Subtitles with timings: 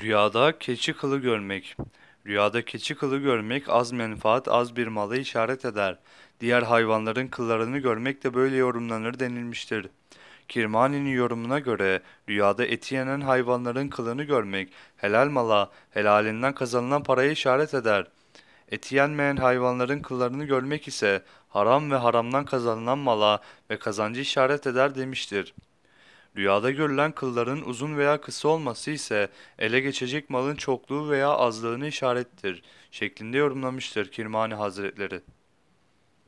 [0.00, 1.76] Rüyada keçi kılı görmek.
[2.26, 5.98] Rüyada keçi kılı görmek az menfaat, az bir malı işaret eder.
[6.40, 9.88] Diğer hayvanların kıllarını görmek de böyle yorumlanır denilmiştir.
[10.48, 17.74] Kirmani'nin yorumuna göre rüyada eti yenen hayvanların kılını görmek helal mala, helalinden kazanılan paraya işaret
[17.74, 18.06] eder.
[18.70, 23.40] Eti yenmeyen hayvanların kıllarını görmek ise haram ve haramdan kazanılan mala
[23.70, 25.54] ve kazancı işaret eder demiştir.
[26.36, 29.28] Rüyada görülen kılların uzun veya kısa olması ise
[29.58, 35.22] ele geçecek malın çokluğu veya azlığını işarettir şeklinde yorumlamıştır Kirmani Hazretleri.